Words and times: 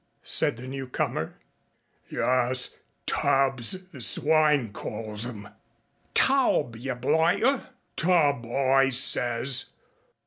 said 0.23 0.57
the 0.57 0.67
newcomer. 0.67 1.35
"Yus. 2.09 2.73
Tubs 3.05 3.87
the 3.91 4.01
swine 4.01 4.73
calls 4.73 5.27
'em" 5.27 5.47
"Tawb, 6.15 6.75
yer 6.75 6.95
blighter." 6.95 7.67
"Tub, 7.95 8.43
I 8.47 8.89
says. 8.89 9.65